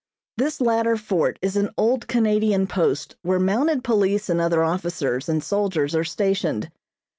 This 0.35 0.59
latter 0.59 0.97
fort 0.97 1.37
is 1.43 1.55
an 1.55 1.69
old 1.77 2.07
Canadian 2.07 2.65
Post 2.65 3.15
where 3.21 3.37
mounted 3.37 3.83
police 3.83 4.29
and 4.31 4.41
other 4.41 4.63
officers 4.63 5.29
and 5.29 5.43
soldiers 5.43 5.93
are 5.93 6.03
stationed. 6.03 6.71